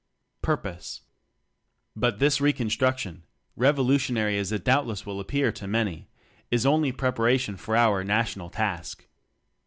Purpose. 0.41 1.01
But 1.95 2.17
this 2.17 2.41
reconstruction 2.41 3.21
revolu 3.55 3.97
tionary 3.97 4.35
as 4.39 4.51
it 4.51 4.63
doubtless 4.63 5.05
will 5.05 5.19
appear 5.19 5.51
to 5.51 5.67
many 5.67 6.07
is 6.49 6.65
only 6.65 6.91
preparation 6.91 7.55
for 7.55 7.75
our 7.77 8.03
National 8.03 8.49
Task. 8.49 9.05